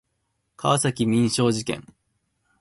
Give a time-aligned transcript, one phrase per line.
[0.57, 1.85] 川崎民商事件